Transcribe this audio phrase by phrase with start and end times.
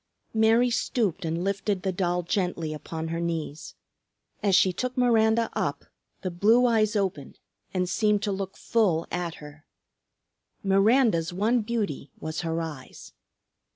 [0.33, 3.75] Mary stooped and lifted the doll gently upon her knees.
[4.41, 5.85] As she took Miranda up,
[6.23, 7.37] the blue eyes opened
[7.71, 9.63] and seemed to look full at her.
[10.63, 13.13] Miranda's one beauty was her eyes.